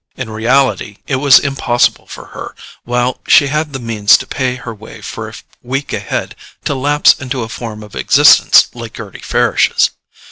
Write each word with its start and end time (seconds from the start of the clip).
In 0.15 0.31
reality, 0.31 0.97
it 1.05 1.17
was 1.17 1.37
impossible 1.37 2.07
for 2.07 2.25
her, 2.33 2.55
while 2.85 3.19
she 3.27 3.49
had 3.49 3.71
the 3.71 3.77
means 3.77 4.17
to 4.17 4.25
pay 4.25 4.55
her 4.55 4.73
way 4.73 4.99
for 4.99 5.29
a 5.29 5.33
week 5.61 5.93
ahead, 5.93 6.35
to 6.65 6.73
lapse 6.73 7.13
into 7.21 7.43
a 7.43 7.47
form 7.47 7.83
of 7.83 7.95
existence 7.95 8.67
like 8.73 8.93
Gerty 8.95 9.21
Farish's. 9.23 9.91